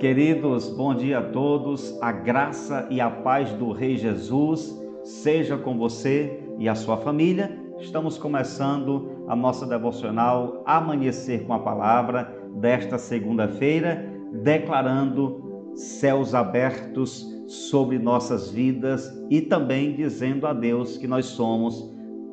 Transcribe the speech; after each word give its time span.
Queridos, 0.00 0.70
bom 0.70 0.94
dia 0.94 1.18
a 1.18 1.22
todos. 1.22 1.94
A 2.00 2.10
graça 2.10 2.86
e 2.88 3.02
a 3.02 3.10
paz 3.10 3.52
do 3.52 3.70
Rei 3.70 3.98
Jesus 3.98 4.74
seja 5.04 5.58
com 5.58 5.76
você 5.76 6.42
e 6.58 6.70
a 6.70 6.74
sua 6.74 6.96
família. 6.96 7.54
Estamos 7.78 8.16
começando 8.16 9.24
a 9.28 9.36
nossa 9.36 9.66
devocional 9.66 10.62
Amanhecer 10.64 11.44
com 11.44 11.52
a 11.52 11.58
Palavra 11.58 12.34
desta 12.54 12.96
segunda-feira, 12.96 14.10
declarando 14.32 15.49
céus 15.74 16.34
abertos 16.34 17.26
sobre 17.46 17.98
nossas 17.98 18.50
vidas 18.50 19.12
e 19.28 19.40
também 19.40 19.94
dizendo 19.94 20.46
a 20.46 20.52
Deus 20.52 20.96
que 20.96 21.06
nós 21.06 21.26
somos 21.26 21.90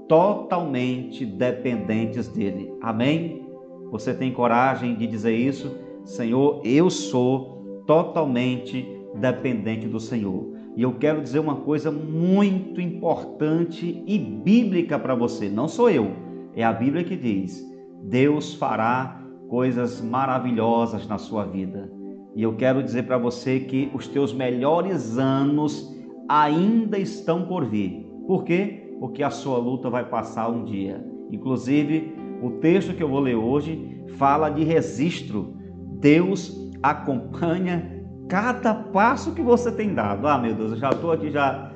totalmente 0.08 1.26
dependentes 1.26 2.28
dele. 2.28 2.72
Amém? 2.82 3.46
Você 3.92 4.14
tem 4.14 4.32
coragem 4.32 4.96
de 4.96 5.08
dizer 5.08 5.36
isso? 5.36 5.76
Senhor, 6.06 6.62
eu 6.64 6.90
sou 6.90 7.84
totalmente 7.86 8.86
dependente 9.16 9.88
do 9.88 10.00
Senhor. 10.00 10.54
E 10.76 10.84
eu 10.84 10.94
quero 10.94 11.22
dizer 11.22 11.40
uma 11.40 11.56
coisa 11.56 11.92
muito 11.92 12.80
importante 12.80 14.04
e 14.06 14.20
bíblica 14.20 15.00
para 15.00 15.16
você, 15.16 15.50
não 15.50 15.68
sou 15.68 15.90
eu, 15.90 16.12
é 16.56 16.64
a 16.64 16.72
Bíblia 16.72 17.04
que 17.04 17.16
diz: 17.16 17.66
Deus 18.04 18.54
fará 18.54 19.20
coisas 19.50 20.02
maravilhosas 20.02 21.08
na 21.08 21.18
sua 21.18 21.46
vida. 21.46 21.97
E 22.38 22.44
eu 22.44 22.54
quero 22.54 22.84
dizer 22.84 23.08
para 23.08 23.18
você 23.18 23.62
que 23.62 23.90
os 23.96 24.08
teus 24.08 24.32
melhores 24.32 25.18
anos 25.18 25.92
ainda 26.30 27.00
estão 27.00 27.48
por 27.48 27.66
vir. 27.66 28.08
Por 28.28 28.44
quê? 28.44 28.96
Porque 29.00 29.24
a 29.24 29.32
sua 29.32 29.58
luta 29.58 29.90
vai 29.90 30.08
passar 30.08 30.48
um 30.48 30.64
dia. 30.64 31.04
Inclusive, 31.32 32.16
o 32.44 32.52
texto 32.60 32.94
que 32.94 33.02
eu 33.02 33.10
vou 33.10 33.22
ler 33.22 33.34
hoje 33.34 34.04
fala 34.18 34.52
de 34.52 34.64
registro. 34.64 35.56
Deus 36.00 36.56
acompanha 36.84 38.06
cada 38.30 38.72
passo 38.72 39.34
que 39.34 39.42
você 39.42 39.72
tem 39.72 39.96
dado. 39.96 40.28
Ah, 40.28 40.38
meu 40.38 40.54
Deus, 40.54 40.74
eu 40.74 40.78
já 40.78 40.92
estou 40.92 41.12
aqui 41.12 41.32
já 41.32 41.72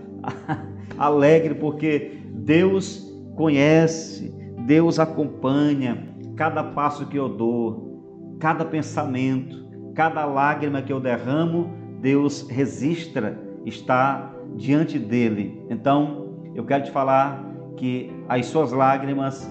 alegre 0.95 1.55
porque 1.55 2.21
Deus 2.35 3.11
conhece, 3.35 4.31
Deus 4.67 4.99
acompanha 4.99 6.07
cada 6.35 6.63
passo 6.63 7.07
que 7.07 7.17
eu 7.17 7.29
dou, 7.29 8.37
cada 8.39 8.63
pensamento, 8.63 9.70
cada 9.93 10.25
lágrima 10.25 10.81
que 10.81 10.91
eu 10.91 10.99
derramo, 10.99 11.69
Deus 11.99 12.47
registra, 12.49 13.39
está 13.65 14.33
diante 14.55 14.97
dele. 14.97 15.65
Então, 15.69 16.51
eu 16.55 16.65
quero 16.65 16.83
te 16.83 16.91
falar 16.91 17.43
que 17.77 18.11
as 18.27 18.45
suas 18.47 18.71
lágrimas, 18.71 19.49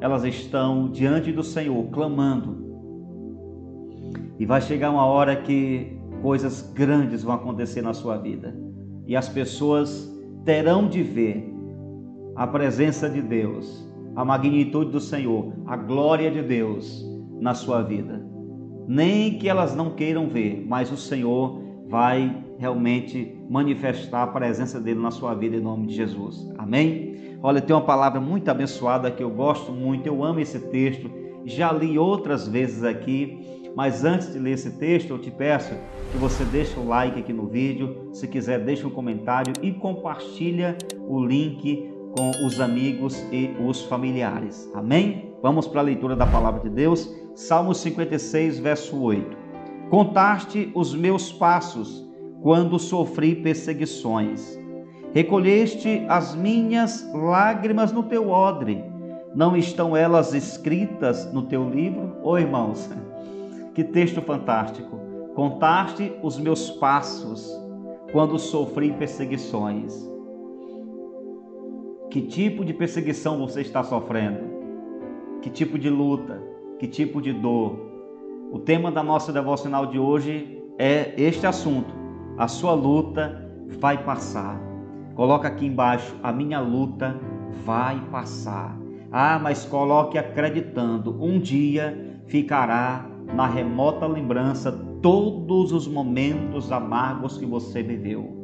elas 0.00 0.24
estão 0.24 0.90
diante 0.90 1.32
do 1.32 1.42
Senhor, 1.42 1.84
clamando 1.90 2.68
e 4.38 4.46
vai 4.46 4.60
chegar 4.60 4.90
uma 4.90 5.04
hora 5.04 5.34
que 5.34 5.98
coisas 6.22 6.72
grandes 6.72 7.22
vão 7.22 7.34
acontecer 7.34 7.82
na 7.82 7.92
sua 7.92 8.16
vida. 8.16 8.56
E 9.06 9.16
as 9.16 9.28
pessoas 9.28 10.08
terão 10.44 10.88
de 10.88 11.02
ver 11.02 11.52
a 12.36 12.46
presença 12.46 13.10
de 13.10 13.20
Deus, 13.20 13.86
a 14.14 14.24
magnitude 14.24 14.92
do 14.92 15.00
Senhor, 15.00 15.52
a 15.66 15.76
glória 15.76 16.30
de 16.30 16.42
Deus 16.42 17.04
na 17.40 17.54
sua 17.54 17.82
vida. 17.82 18.27
Nem 18.88 19.38
que 19.38 19.48
elas 19.48 19.76
não 19.76 19.90
queiram 19.90 20.28
ver, 20.28 20.64
mas 20.66 20.90
o 20.90 20.96
Senhor 20.96 21.62
vai 21.86 22.44
realmente 22.58 23.36
manifestar 23.48 24.24
a 24.24 24.26
presença 24.26 24.80
dele 24.80 24.98
na 24.98 25.10
sua 25.10 25.34
vida 25.34 25.56
em 25.56 25.60
nome 25.60 25.86
de 25.86 25.94
Jesus. 25.94 26.50
Amém? 26.58 27.36
Olha, 27.42 27.60
tem 27.60 27.76
uma 27.76 27.84
palavra 27.84 28.20
muito 28.20 28.48
abençoada 28.48 29.10
que 29.10 29.22
eu 29.22 29.30
gosto 29.30 29.70
muito, 29.70 30.06
eu 30.06 30.24
amo 30.24 30.40
esse 30.40 30.58
texto, 30.58 31.08
já 31.44 31.70
li 31.70 31.98
outras 31.98 32.48
vezes 32.48 32.82
aqui 32.82 33.58
mas 33.78 34.04
antes 34.04 34.32
de 34.32 34.40
ler 34.40 34.54
esse 34.54 34.72
texto, 34.72 35.10
eu 35.10 35.18
te 35.20 35.30
peço 35.30 35.72
que 36.10 36.18
você 36.18 36.44
deixe 36.46 36.76
o 36.76 36.84
like 36.84 37.20
aqui 37.20 37.32
no 37.32 37.46
vídeo, 37.46 38.08
se 38.12 38.26
quiser 38.26 38.64
deixe 38.64 38.84
um 38.84 38.90
comentário 38.90 39.52
e 39.62 39.70
compartilha 39.70 40.76
o 41.06 41.24
link 41.24 41.88
com 42.16 42.30
os 42.44 42.60
amigos 42.60 43.24
e 43.30 43.54
os 43.64 43.84
familiares. 43.84 44.68
Amém? 44.74 45.27
Vamos 45.40 45.68
para 45.68 45.80
a 45.80 45.84
leitura 45.84 46.16
da 46.16 46.26
palavra 46.26 46.60
de 46.60 46.70
Deus. 46.70 47.08
Salmo 47.34 47.74
56, 47.74 48.58
verso 48.58 49.00
8. 49.00 49.36
Contaste 49.88 50.72
os 50.74 50.94
meus 50.94 51.32
passos 51.32 52.04
quando 52.42 52.78
sofri 52.78 53.36
perseguições. 53.36 54.58
Recolheste 55.14 56.04
as 56.08 56.34
minhas 56.34 57.08
lágrimas 57.14 57.92
no 57.92 58.02
teu 58.02 58.28
odre. 58.30 58.84
Não 59.34 59.56
estão 59.56 59.96
elas 59.96 60.34
escritas 60.34 61.32
no 61.32 61.42
teu 61.42 61.68
livro? 61.68 62.16
Ô 62.22 62.30
oh, 62.30 62.38
irmãos, 62.38 62.90
que 63.74 63.84
texto 63.84 64.20
fantástico! 64.20 64.98
Contaste 65.34 66.12
os 66.20 66.36
meus 66.38 66.68
passos 66.68 67.48
quando 68.10 68.38
sofri 68.38 68.92
perseguições. 68.92 69.94
Que 72.10 72.22
tipo 72.22 72.64
de 72.64 72.74
perseguição 72.74 73.38
você 73.38 73.60
está 73.60 73.84
sofrendo? 73.84 74.47
Que 75.40 75.50
tipo 75.50 75.78
de 75.78 75.88
luta? 75.88 76.42
Que 76.78 76.88
tipo 76.88 77.22
de 77.22 77.32
dor? 77.32 77.78
O 78.50 78.58
tema 78.58 78.90
da 78.90 79.02
nossa 79.02 79.32
devocional 79.32 79.86
de 79.86 79.98
hoje 79.98 80.60
é 80.78 81.14
este 81.16 81.46
assunto. 81.46 81.94
A 82.36 82.48
sua 82.48 82.72
luta 82.72 83.48
vai 83.78 84.02
passar. 84.02 84.60
Coloca 85.14 85.46
aqui 85.46 85.66
embaixo, 85.66 86.16
a 86.22 86.32
minha 86.32 86.60
luta 86.60 87.16
vai 87.64 88.00
passar. 88.10 88.78
Ah, 89.10 89.38
mas 89.38 89.64
coloque 89.64 90.18
acreditando, 90.18 91.16
um 91.22 91.38
dia 91.38 92.20
ficará 92.26 93.06
na 93.34 93.46
remota 93.46 94.06
lembrança 94.06 94.72
todos 95.02 95.72
os 95.72 95.86
momentos 95.86 96.72
amargos 96.72 97.38
que 97.38 97.46
você 97.46 97.82
viveu. 97.82 98.36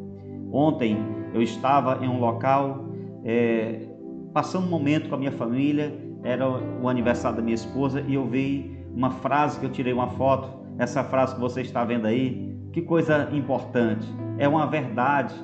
Ontem 0.52 0.98
eu 1.32 1.42
estava 1.42 2.04
em 2.04 2.08
um 2.08 2.20
local, 2.20 2.86
é, 3.24 3.88
passando 4.32 4.66
um 4.66 4.70
momento 4.70 5.08
com 5.08 5.16
a 5.16 5.18
minha 5.18 5.32
família, 5.32 6.03
era 6.24 6.48
o 6.48 6.88
aniversário 6.88 7.36
da 7.36 7.42
minha 7.42 7.54
esposa 7.54 8.00
e 8.00 8.14
eu 8.14 8.26
vi 8.26 8.76
uma 8.94 9.10
frase 9.10 9.60
que 9.60 9.66
eu 9.66 9.70
tirei 9.70 9.92
uma 9.92 10.08
foto, 10.08 10.48
essa 10.78 11.04
frase 11.04 11.34
que 11.34 11.40
você 11.40 11.60
está 11.60 11.84
vendo 11.84 12.06
aí, 12.06 12.58
que 12.72 12.82
coisa 12.82 13.28
importante, 13.32 14.06
é 14.38 14.48
uma 14.48 14.66
verdade 14.66 15.34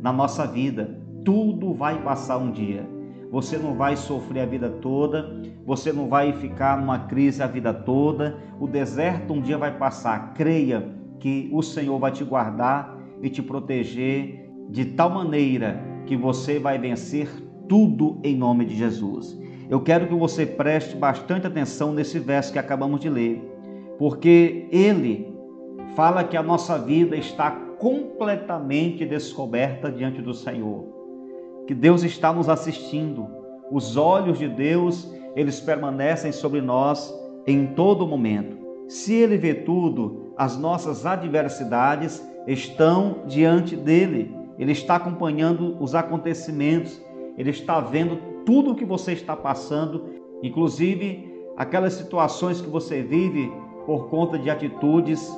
na 0.00 0.12
nossa 0.12 0.46
vida. 0.46 0.98
Tudo 1.24 1.74
vai 1.74 2.02
passar 2.02 2.38
um 2.38 2.50
dia 2.50 2.84
você 3.30 3.56
não 3.56 3.74
vai 3.74 3.96
sofrer 3.96 4.40
a 4.40 4.46
vida 4.46 4.68
toda, 4.68 5.40
você 5.64 5.92
não 5.92 6.08
vai 6.08 6.32
ficar 6.32 6.76
numa 6.80 6.98
crise 6.98 7.40
a 7.40 7.46
vida 7.46 7.72
toda. 7.72 8.36
O 8.58 8.66
deserto 8.66 9.32
um 9.32 9.40
dia 9.40 9.56
vai 9.56 9.78
passar. 9.78 10.34
Creia 10.34 10.88
que 11.20 11.48
o 11.52 11.62
Senhor 11.62 11.96
vai 11.98 12.10
te 12.10 12.24
guardar 12.24 12.98
e 13.22 13.30
te 13.30 13.40
proteger 13.40 14.50
de 14.68 14.84
tal 14.84 15.10
maneira 15.10 15.80
que 16.06 16.16
você 16.16 16.58
vai 16.58 16.76
vencer 16.76 17.28
tudo 17.68 18.18
em 18.24 18.36
nome 18.36 18.64
de 18.64 18.74
Jesus. 18.74 19.40
Eu 19.70 19.80
quero 19.80 20.08
que 20.08 20.14
você 20.14 20.44
preste 20.44 20.96
bastante 20.96 21.46
atenção 21.46 21.92
nesse 21.92 22.18
verso 22.18 22.52
que 22.52 22.58
acabamos 22.58 23.00
de 23.00 23.08
ler, 23.08 23.40
porque 23.98 24.66
ele 24.70 25.32
fala 25.94 26.24
que 26.24 26.36
a 26.36 26.42
nossa 26.42 26.76
vida 26.76 27.16
está 27.16 27.50
completamente 27.78 29.06
descoberta 29.06 29.90
diante 29.90 30.20
do 30.20 30.34
Senhor 30.34 31.00
que 31.70 31.74
Deus 31.74 32.02
está 32.02 32.32
nos 32.32 32.48
assistindo. 32.48 33.28
Os 33.70 33.96
olhos 33.96 34.40
de 34.40 34.48
Deus, 34.48 35.08
eles 35.36 35.60
permanecem 35.60 36.32
sobre 36.32 36.60
nós 36.60 37.14
em 37.46 37.64
todo 37.64 38.08
momento. 38.08 38.58
Se 38.88 39.14
ele 39.14 39.36
vê 39.36 39.54
tudo, 39.54 40.34
as 40.36 40.58
nossas 40.58 41.06
adversidades 41.06 42.20
estão 42.44 43.18
diante 43.28 43.76
dele. 43.76 44.34
Ele 44.58 44.72
está 44.72 44.96
acompanhando 44.96 45.80
os 45.80 45.94
acontecimentos, 45.94 47.00
ele 47.38 47.50
está 47.50 47.78
vendo 47.78 48.18
tudo 48.44 48.72
o 48.72 48.74
que 48.74 48.84
você 48.84 49.12
está 49.12 49.36
passando, 49.36 50.04
inclusive 50.42 51.30
aquelas 51.56 51.94
situações 51.94 52.60
que 52.60 52.68
você 52.68 53.02
vive 53.02 53.52
por 53.86 54.08
conta 54.08 54.38
de 54.38 54.50
atitudes 54.50 55.30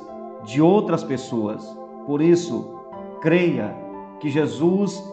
de 0.45 0.61
outras 0.61 1.03
pessoas. 1.03 1.65
Por 2.05 2.21
isso, 2.21 2.79
creia 3.21 3.75
que 4.19 4.29
Jesus 4.29 5.03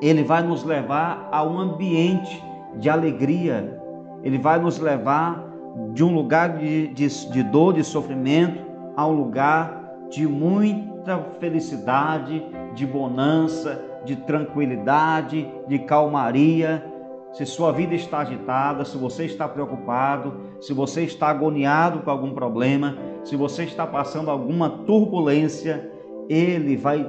ele 0.00 0.22
vai 0.22 0.42
nos 0.42 0.64
levar 0.64 1.28
a 1.30 1.42
um 1.44 1.58
ambiente 1.58 2.42
de 2.76 2.88
alegria, 2.88 3.80
ele 4.22 4.38
vai 4.38 4.58
nos 4.58 4.78
levar 4.78 5.46
de 5.92 6.02
um 6.02 6.14
lugar 6.14 6.58
de, 6.58 6.88
de, 6.88 7.30
de 7.30 7.42
dor, 7.42 7.74
de 7.74 7.84
sofrimento, 7.84 8.64
a 8.96 9.06
um 9.06 9.12
lugar 9.12 9.80
de 10.10 10.26
muita 10.26 11.18
felicidade, 11.38 12.42
de 12.74 12.86
bonança, 12.86 13.82
de 14.04 14.16
tranquilidade, 14.16 15.48
de 15.68 15.78
calmaria. 15.80 16.84
Se 17.32 17.46
sua 17.46 17.70
vida 17.72 17.94
está 17.94 18.18
agitada, 18.18 18.84
se 18.84 18.98
você 18.98 19.24
está 19.24 19.48
preocupado, 19.48 20.34
se 20.60 20.72
você 20.72 21.02
está 21.02 21.28
agoniado 21.28 22.00
com 22.00 22.10
algum 22.10 22.32
problema, 22.32 22.96
se 23.24 23.36
você 23.36 23.64
está 23.64 23.86
passando 23.86 24.30
alguma 24.30 24.68
turbulência, 24.84 25.90
ele 26.28 26.76
vai 26.76 27.08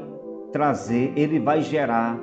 trazer, 0.52 1.14
ele 1.16 1.40
vai 1.40 1.62
gerar 1.62 2.20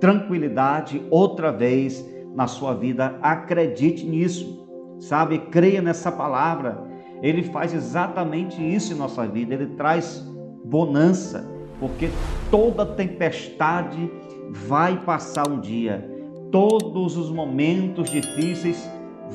tranquilidade 0.00 1.04
outra 1.10 1.52
vez 1.52 2.04
na 2.34 2.46
sua 2.46 2.74
vida. 2.74 3.18
Acredite 3.20 4.06
nisso, 4.06 4.66
sabe? 4.98 5.38
Creia 5.38 5.82
nessa 5.82 6.10
palavra. 6.10 6.84
Ele 7.22 7.42
faz 7.42 7.74
exatamente 7.74 8.62
isso 8.62 8.92
em 8.92 8.96
nossa 8.96 9.26
vida. 9.26 9.54
Ele 9.54 9.66
traz 9.74 10.20
bonança, 10.64 11.50
porque 11.80 12.08
toda 12.50 12.84
tempestade 12.84 14.10
vai 14.50 14.98
passar 15.04 15.48
um 15.48 15.60
dia. 15.60 16.15
Todos 16.50 17.16
os 17.16 17.30
momentos 17.30 18.08
difíceis 18.08 18.88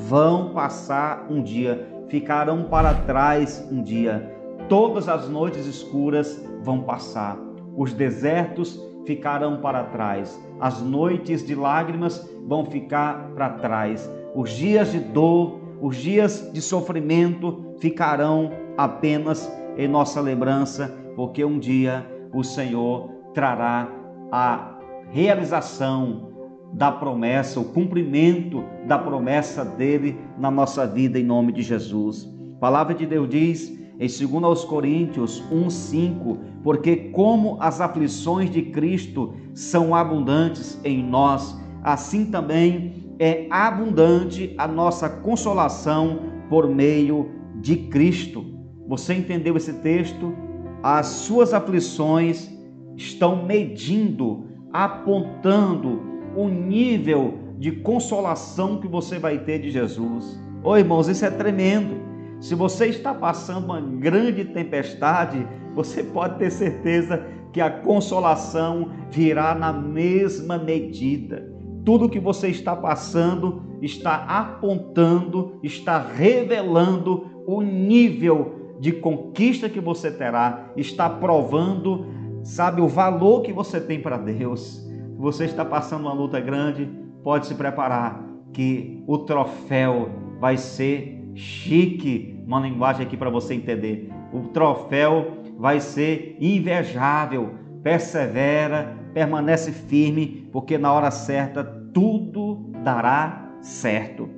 vão 0.08 0.54
passar 0.54 1.26
um 1.30 1.42
dia, 1.42 1.86
ficarão 2.08 2.64
para 2.64 2.94
trás 2.94 3.66
um 3.70 3.82
dia. 3.82 4.34
Todas 4.68 5.08
as 5.08 5.28
noites 5.28 5.66
escuras 5.66 6.42
vão 6.62 6.82
passar. 6.82 7.38
Os 7.76 7.92
desertos 7.92 8.80
ficarão 9.06 9.58
para 9.60 9.84
trás. 9.84 10.40
As 10.58 10.80
noites 10.80 11.46
de 11.46 11.54
lágrimas 11.54 12.26
vão 12.46 12.64
ficar 12.64 13.30
para 13.34 13.50
trás. 13.50 14.10
Os 14.34 14.50
dias 14.50 14.90
de 14.92 14.98
dor, 14.98 15.60
os 15.82 15.96
dias 15.96 16.50
de 16.52 16.62
sofrimento 16.62 17.74
ficarão 17.78 18.50
apenas 18.78 19.50
em 19.76 19.86
nossa 19.86 20.20
lembrança, 20.20 20.94
porque 21.14 21.44
um 21.44 21.58
dia 21.58 22.06
o 22.32 22.42
Senhor 22.42 23.10
trará 23.34 23.88
a 24.30 24.78
realização 25.10 26.31
da 26.72 26.90
promessa, 26.90 27.60
o 27.60 27.64
cumprimento 27.64 28.64
da 28.86 28.98
promessa 28.98 29.64
dele 29.64 30.16
na 30.38 30.50
nossa 30.50 30.86
vida 30.86 31.18
em 31.18 31.24
nome 31.24 31.52
de 31.52 31.62
Jesus. 31.62 32.28
A 32.56 32.60
palavra 32.60 32.94
de 32.94 33.06
Deus 33.06 33.28
diz 33.28 33.78
em 34.00 34.08
2 34.08 34.64
Coríntios 34.64 35.42
1:5, 35.52 36.38
porque 36.62 36.96
como 37.12 37.56
as 37.60 37.80
aflições 37.80 38.50
de 38.50 38.62
Cristo 38.62 39.34
são 39.52 39.94
abundantes 39.94 40.80
em 40.82 41.02
nós, 41.02 41.60
assim 41.82 42.24
também 42.24 43.14
é 43.18 43.46
abundante 43.50 44.54
a 44.56 44.66
nossa 44.66 45.08
consolação 45.08 46.20
por 46.48 46.68
meio 46.68 47.30
de 47.60 47.76
Cristo. 47.76 48.44
Você 48.88 49.14
entendeu 49.14 49.56
esse 49.56 49.74
texto? 49.74 50.34
As 50.82 51.06
suas 51.06 51.54
aflições 51.54 52.50
estão 52.96 53.44
medindo, 53.44 54.46
apontando 54.72 56.11
o 56.36 56.48
nível 56.48 57.38
de 57.58 57.72
consolação 57.72 58.80
que 58.80 58.88
você 58.88 59.18
vai 59.18 59.38
ter 59.38 59.60
de 59.60 59.70
Jesus. 59.70 60.40
Ô 60.64 60.76
irmãos, 60.76 61.08
isso 61.08 61.24
é 61.24 61.30
tremendo. 61.30 61.96
Se 62.40 62.54
você 62.54 62.86
está 62.86 63.14
passando 63.14 63.66
uma 63.66 63.80
grande 63.80 64.44
tempestade, 64.44 65.46
você 65.74 66.02
pode 66.02 66.38
ter 66.38 66.50
certeza 66.50 67.24
que 67.52 67.60
a 67.60 67.70
consolação 67.70 68.90
virá 69.10 69.54
na 69.54 69.72
mesma 69.72 70.58
medida. 70.58 71.52
Tudo 71.84 72.08
que 72.08 72.18
você 72.18 72.48
está 72.48 72.74
passando 72.74 73.62
está 73.80 74.24
apontando, 74.24 75.58
está 75.62 75.98
revelando 75.98 77.44
o 77.46 77.60
nível 77.60 78.76
de 78.80 78.92
conquista 78.92 79.68
que 79.68 79.80
você 79.80 80.10
terá, 80.10 80.72
está 80.76 81.08
provando, 81.08 82.06
sabe, 82.42 82.80
o 82.80 82.88
valor 82.88 83.42
que 83.42 83.52
você 83.52 83.80
tem 83.80 84.00
para 84.00 84.16
Deus 84.16 84.82
você 85.22 85.44
está 85.44 85.64
passando 85.64 86.00
uma 86.00 86.12
luta 86.12 86.40
grande, 86.40 86.84
pode 87.22 87.46
se 87.46 87.54
preparar 87.54 88.20
que 88.52 89.04
o 89.06 89.18
troféu 89.18 90.10
vai 90.40 90.56
ser 90.56 91.22
chique, 91.36 92.42
uma 92.44 92.58
linguagem 92.58 93.06
aqui 93.06 93.16
para 93.16 93.30
você 93.30 93.54
entender. 93.54 94.10
O 94.32 94.48
troféu 94.48 95.38
vai 95.56 95.78
ser 95.78 96.36
invejável. 96.40 97.54
Persevera, 97.84 98.98
permanece 99.14 99.70
firme, 99.70 100.48
porque 100.50 100.76
na 100.76 100.92
hora 100.92 101.12
certa 101.12 101.62
tudo 101.94 102.72
dará 102.82 103.48
certo. 103.60 104.28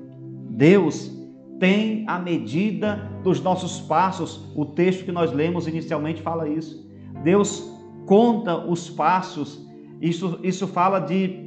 Deus 0.50 1.10
tem 1.58 2.04
a 2.06 2.19
medida 2.19 3.10
dos 3.22 3.40
nossos 3.40 3.80
passos. 3.80 4.52
O 4.54 4.66
texto 4.66 5.06
que 5.06 5.12
nós 5.12 5.32
lemos 5.32 5.66
inicialmente 5.66 6.20
fala 6.20 6.46
isso. 6.46 6.87
Deus 7.22 7.72
conta 8.04 8.54
os 8.54 8.90
passos 8.90 9.64
isso, 10.00 10.38
isso 10.43 10.67
fala 10.67 10.99
de 10.99 11.44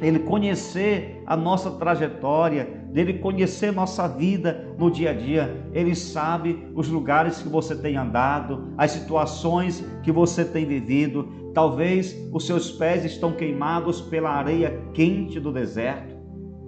ele 0.00 0.18
conhecer 0.20 1.22
a 1.26 1.36
nossa 1.36 1.70
trajetória, 1.70 2.64
dele 2.92 3.14
conhecer 3.14 3.72
nossa 3.72 4.06
vida 4.06 4.74
no 4.78 4.90
dia 4.90 5.10
a 5.10 5.14
dia. 5.14 5.68
Ele 5.72 5.94
sabe 5.94 6.66
os 6.74 6.88
lugares 6.88 7.40
que 7.40 7.48
você 7.48 7.74
tem 7.74 7.96
andado, 7.96 8.72
as 8.76 8.90
situações 8.90 9.84
que 10.02 10.12
você 10.12 10.44
tem 10.44 10.66
vivido. 10.66 11.28
Talvez 11.54 12.14
os 12.32 12.46
seus 12.46 12.70
pés 12.70 13.04
estão 13.04 13.32
queimados 13.32 14.02
pela 14.02 14.30
areia 14.30 14.82
quente 14.92 15.40
do 15.40 15.50
deserto. 15.50 16.14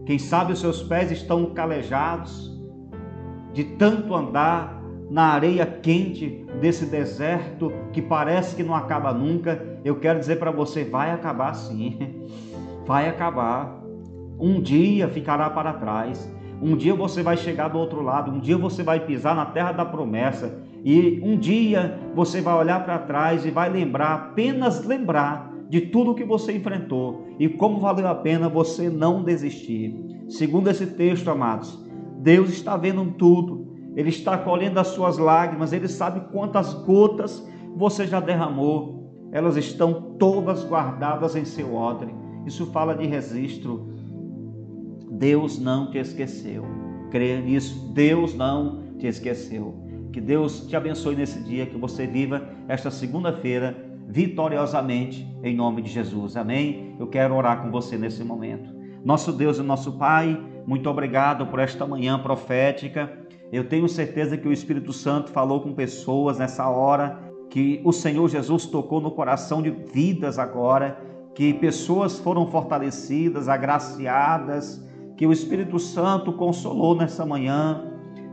Quem 0.06 0.18
sabe 0.18 0.54
os 0.54 0.60
seus 0.60 0.82
pés 0.82 1.10
estão 1.10 1.46
calejados 1.52 2.56
de 3.52 3.64
tanto 3.64 4.14
andar 4.14 4.78
na 5.10 5.32
areia 5.32 5.66
quente 5.66 6.46
desse 6.60 6.86
deserto 6.86 7.72
que 7.92 8.00
parece 8.00 8.54
que 8.56 8.62
não 8.62 8.74
acaba 8.74 9.12
nunca, 9.12 9.77
eu 9.88 9.96
quero 9.96 10.18
dizer 10.18 10.38
para 10.38 10.50
você: 10.50 10.84
vai 10.84 11.10
acabar 11.10 11.54
sim, 11.54 11.98
vai 12.86 13.08
acabar. 13.08 13.78
Um 14.40 14.60
dia 14.60 15.08
ficará 15.08 15.50
para 15.50 15.72
trás, 15.72 16.32
um 16.62 16.76
dia 16.76 16.94
você 16.94 17.22
vai 17.22 17.36
chegar 17.36 17.68
do 17.68 17.78
outro 17.78 18.00
lado, 18.02 18.30
um 18.30 18.38
dia 18.38 18.56
você 18.56 18.84
vai 18.84 19.00
pisar 19.00 19.34
na 19.34 19.46
terra 19.46 19.72
da 19.72 19.84
promessa, 19.84 20.62
e 20.84 21.20
um 21.24 21.36
dia 21.36 21.98
você 22.14 22.40
vai 22.40 22.54
olhar 22.54 22.84
para 22.84 22.98
trás 22.98 23.44
e 23.44 23.50
vai 23.50 23.68
lembrar, 23.68 24.14
apenas 24.14 24.84
lembrar 24.84 25.52
de 25.68 25.80
tudo 25.82 26.14
que 26.14 26.24
você 26.24 26.56
enfrentou 26.56 27.26
e 27.38 27.48
como 27.48 27.80
valeu 27.80 28.06
a 28.06 28.14
pena 28.14 28.48
você 28.48 28.88
não 28.88 29.22
desistir. 29.24 29.94
Segundo 30.28 30.70
esse 30.70 30.86
texto, 30.86 31.30
amados, 31.30 31.84
Deus 32.18 32.50
está 32.50 32.76
vendo 32.76 33.04
tudo, 33.18 33.68
ele 33.96 34.10
está 34.10 34.38
colhendo 34.38 34.78
as 34.78 34.88
suas 34.88 35.18
lágrimas, 35.18 35.72
Ele 35.72 35.88
sabe 35.88 36.20
quantas 36.30 36.72
gotas 36.72 37.44
você 37.74 38.06
já 38.06 38.20
derramou. 38.20 38.97
Elas 39.32 39.56
estão 39.56 40.14
todas 40.18 40.64
guardadas 40.64 41.36
em 41.36 41.44
seu 41.44 41.74
odre. 41.74 42.14
Isso 42.46 42.66
fala 42.66 42.94
de 42.94 43.06
registro. 43.06 43.88
Deus 45.10 45.58
não 45.58 45.90
te 45.90 45.98
esqueceu. 45.98 46.64
Creia 47.10 47.40
nisso. 47.40 47.92
Deus 47.92 48.34
não 48.34 48.82
te 48.98 49.06
esqueceu. 49.06 49.74
Que 50.12 50.20
Deus 50.20 50.66
te 50.66 50.74
abençoe 50.74 51.14
nesse 51.14 51.40
dia, 51.42 51.66
que 51.66 51.76
você 51.76 52.06
viva 52.06 52.48
esta 52.66 52.90
segunda-feira 52.90 53.88
vitoriosamente 54.08 55.28
em 55.42 55.54
nome 55.54 55.82
de 55.82 55.90
Jesus. 55.90 56.36
Amém? 56.36 56.96
Eu 56.98 57.06
quero 57.06 57.34
orar 57.34 57.62
com 57.62 57.70
você 57.70 57.98
nesse 57.98 58.24
momento. 58.24 58.74
Nosso 59.04 59.32
Deus 59.32 59.58
e 59.58 59.62
nosso 59.62 59.92
Pai, 59.92 60.42
muito 60.66 60.88
obrigado 60.88 61.46
por 61.46 61.58
esta 61.58 61.86
manhã 61.86 62.18
profética. 62.18 63.12
Eu 63.52 63.68
tenho 63.68 63.88
certeza 63.88 64.36
que 64.36 64.48
o 64.48 64.52
Espírito 64.52 64.92
Santo 64.92 65.30
falou 65.30 65.60
com 65.60 65.74
pessoas 65.74 66.38
nessa 66.38 66.68
hora, 66.68 67.27
que 67.50 67.80
o 67.84 67.92
Senhor 67.92 68.28
Jesus 68.28 68.66
tocou 68.66 69.00
no 69.00 69.10
coração 69.10 69.62
de 69.62 69.70
vidas 69.70 70.38
agora, 70.38 70.98
que 71.34 71.54
pessoas 71.54 72.18
foram 72.18 72.46
fortalecidas, 72.46 73.48
agraciadas, 73.48 74.84
que 75.16 75.26
o 75.26 75.32
Espírito 75.32 75.78
Santo 75.78 76.32
consolou 76.32 76.94
nessa 76.94 77.24
manhã. 77.24 77.84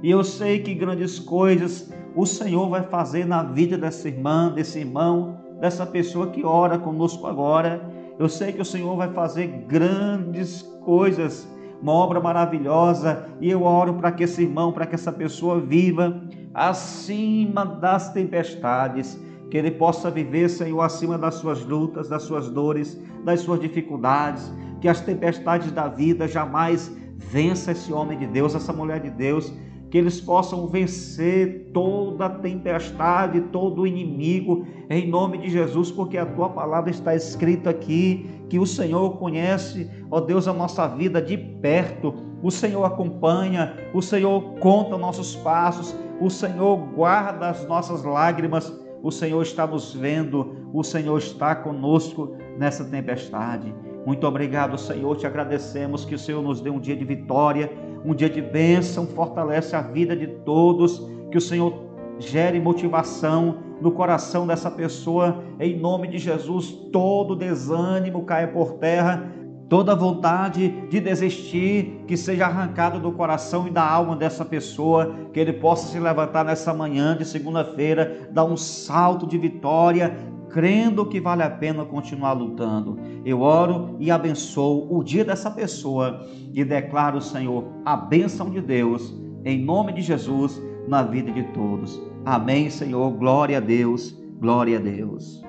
E 0.03 0.12
eu 0.12 0.24
sei 0.24 0.60
que 0.60 0.74
grandes 0.74 1.19
coisas 1.19 1.91
o 2.15 2.25
Senhor 2.25 2.69
vai 2.69 2.84
fazer 2.84 3.25
na 3.25 3.43
vida 3.43 3.77
dessa 3.77 4.07
irmã, 4.07 4.51
desse 4.53 4.79
irmão, 4.79 5.38
dessa 5.60 5.86
pessoa 5.86 6.27
que 6.27 6.45
ora 6.45 6.77
conosco 6.77 7.27
agora. 7.27 7.81
Eu 8.17 8.29
sei 8.29 8.53
que 8.53 8.62
o 8.62 8.65
Senhor 8.65 8.95
vai 8.95 9.12
fazer 9.12 9.48
grandes 9.67 10.62
coisas 10.84 11.48
uma 11.82 11.91
obra 11.91 12.20
maravilhosa, 12.20 13.27
e 13.39 13.50
eu 13.50 13.63
oro 13.63 13.94
para 13.96 14.12
que 14.12 14.24
esse 14.24 14.44
irmão, 14.44 14.72
para 14.72 14.86
que 14.86 14.96
essa 14.96 15.12
pessoa 15.12 15.60
viva 15.60 16.22
acima 16.53 17.65
das 17.65 18.12
tempestades, 18.12 19.20
que 19.50 19.58
ele 19.58 19.72
possa 19.72 20.10
viver, 20.10 20.50
Senhor, 20.50 20.82
acima 20.82 21.17
das 21.17 21.36
suas 21.36 21.63
lutas, 21.65 22.10
das 22.10 22.24
suas 22.24 22.50
dores, 22.50 23.00
das 23.24 23.41
suas 23.41 23.60
dificuldades, 23.60 24.51
que 24.82 24.88
as 24.88 25.01
tempestades 25.01 25.72
da 25.72 25.88
vida 25.88 26.27
jamais 26.27 26.91
vença 27.15 27.72
esse 27.72 27.91
homem 27.91 28.17
de 28.17 28.27
Deus, 28.27 28.55
essa 28.55 28.74
mulher 28.74 29.00
de 29.00 29.10
Deus, 29.10 29.53
que 29.95 29.99
eles 29.99 30.19
possam 30.19 30.67
vencer 30.67 31.69
toda 31.73 32.29
tempestade, 32.29 33.39
todo 33.39 33.87
inimigo, 33.87 34.67
em 34.89 35.07
nome 35.07 35.37
de 35.37 35.49
Jesus, 35.49 35.89
porque 35.89 36.17
a 36.17 36.25
tua 36.25 36.49
palavra 36.49 36.91
está 36.91 37.15
escrita 37.15 37.69
aqui, 37.69 38.29
que 38.49 38.59
o 38.59 38.65
Senhor 38.65 39.17
conhece, 39.17 39.89
ó 40.11 40.19
Deus, 40.19 40.49
a 40.49 40.53
nossa 40.53 40.85
vida 40.85 41.21
de 41.21 41.37
perto, 41.37 42.13
o 42.43 42.51
Senhor 42.51 42.83
acompanha, 42.83 43.73
o 43.93 44.01
Senhor 44.01 44.55
conta 44.59 44.97
nossos 44.97 45.33
passos, 45.37 45.95
o 46.19 46.29
Senhor 46.29 46.75
guarda 46.93 47.47
as 47.47 47.65
nossas 47.65 48.03
lágrimas, 48.03 48.77
o 49.01 49.09
Senhor 49.09 49.41
está 49.43 49.65
nos 49.65 49.93
vendo, 49.93 50.67
o 50.73 50.83
Senhor 50.83 51.17
está 51.17 51.55
conosco 51.55 52.35
nessa 52.59 52.83
tempestade. 52.83 53.73
Muito 54.05 54.27
obrigado, 54.27 54.77
Senhor, 54.77 55.15
te 55.15 55.25
agradecemos 55.25 56.03
que 56.03 56.15
o 56.15 56.19
Senhor 56.19 56.41
nos 56.41 56.59
dê 56.59 56.69
um 56.69 56.81
dia 56.81 56.97
de 56.97 57.05
vitória 57.05 57.71
um 58.05 58.13
dia 58.13 58.29
de 58.29 58.41
bênção, 58.41 59.07
fortalece 59.07 59.75
a 59.75 59.81
vida 59.81 60.15
de 60.15 60.27
todos, 60.27 61.01
que 61.31 61.38
o 61.38 61.41
Senhor 61.41 61.85
gere 62.19 62.59
motivação 62.59 63.57
no 63.81 63.91
coração 63.91 64.47
dessa 64.47 64.71
pessoa, 64.71 65.43
em 65.59 65.77
nome 65.77 66.07
de 66.07 66.17
Jesus, 66.17 66.71
todo 66.91 67.35
desânimo 67.35 68.24
caia 68.24 68.47
por 68.47 68.74
terra, 68.74 69.29
toda 69.67 69.95
vontade 69.95 70.69
de 70.89 71.00
desistir 71.00 72.03
que 72.07 72.15
seja 72.15 72.45
arrancado 72.45 73.00
do 73.00 73.12
coração 73.12 73.67
e 73.67 73.71
da 73.71 73.83
alma 73.83 74.15
dessa 74.15 74.45
pessoa, 74.45 75.13
que 75.33 75.39
ele 75.39 75.53
possa 75.53 75.88
se 75.88 76.00
levantar 76.00 76.45
nessa 76.45 76.74
manhã 76.74 77.17
de 77.17 77.25
segunda-feira, 77.25 78.29
dar 78.31 78.45
um 78.45 78.55
salto 78.55 79.25
de 79.25 79.38
vitória, 79.38 80.15
crendo 80.49 81.05
que 81.05 81.19
vale 81.19 81.43
a 81.43 81.49
pena 81.49 81.85
continuar 81.85 82.33
lutando. 82.33 82.97
Eu 83.23 83.41
oro 83.41 83.95
e 83.99 84.09
abençoo 84.09 84.87
o 84.89 85.03
dia 85.03 85.25
dessa 85.25 85.51
pessoa 85.51 86.25
e 86.53 86.63
declaro, 86.63 87.21
Senhor, 87.21 87.65
a 87.85 87.95
bênção 87.95 88.49
de 88.49 88.61
Deus, 88.61 89.13
em 89.43 89.63
nome 89.63 89.93
de 89.93 90.01
Jesus, 90.01 90.61
na 90.87 91.03
vida 91.03 91.31
de 91.31 91.43
todos. 91.53 92.01
Amém, 92.25 92.69
Senhor. 92.69 93.11
Glória 93.11 93.57
a 93.57 93.61
Deus. 93.61 94.17
Glória 94.39 94.77
a 94.77 94.81
Deus. 94.81 95.43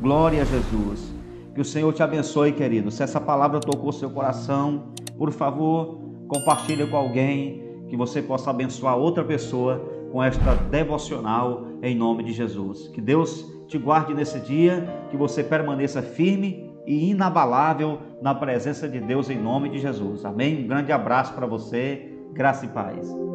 Glória 0.00 0.42
a 0.42 0.44
Jesus. 0.44 1.14
Que 1.54 1.60
o 1.60 1.64
Senhor 1.64 1.92
te 1.92 2.02
abençoe, 2.02 2.52
querido. 2.52 2.90
Se 2.90 3.02
essa 3.02 3.20
palavra 3.20 3.60
tocou 3.60 3.92
seu 3.92 4.10
coração, 4.10 4.92
por 5.18 5.30
favor, 5.30 6.00
compartilhe 6.26 6.86
com 6.86 6.96
alguém 6.96 7.62
que 7.88 7.96
você 7.96 8.22
possa 8.22 8.50
abençoar 8.50 8.96
outra 8.96 9.22
pessoa 9.22 9.78
com 10.10 10.22
esta 10.22 10.54
devocional 10.54 11.66
em 11.82 11.96
nome 11.96 12.22
de 12.22 12.32
Jesus. 12.32 12.88
Que 12.88 13.00
Deus 13.00 13.44
te 13.66 13.76
guarde 13.76 14.14
nesse 14.14 14.38
dia, 14.40 14.86
que 15.10 15.16
você 15.16 15.42
permaneça 15.42 16.00
firme 16.00 16.70
e 16.86 17.10
inabalável 17.10 17.98
na 18.20 18.34
presença 18.34 18.88
de 18.88 19.00
Deus 19.00 19.28
em 19.28 19.38
nome 19.38 19.68
de 19.68 19.78
Jesus. 19.78 20.24
Amém? 20.24 20.64
Um 20.64 20.68
grande 20.68 20.92
abraço 20.92 21.34
para 21.34 21.46
você, 21.46 22.12
graça 22.32 22.64
e 22.64 22.68
paz. 22.68 23.31